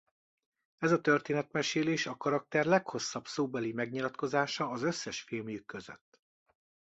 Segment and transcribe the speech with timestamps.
[0.77, 6.21] Ez a történetmesélés a karakter leghosszabb szóbeli megnyilatkozása az összes filmjük között.